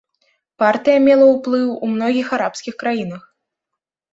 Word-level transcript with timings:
Партыя 0.61 1.01
мела 1.07 1.27
ўплыў 1.33 1.67
у 1.75 1.85
многіх 1.93 2.27
арабскіх 2.39 2.73
краінах. 2.81 3.21